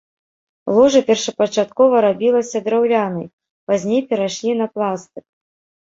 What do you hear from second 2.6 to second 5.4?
драўлянай, пазней перайшлі на пластык.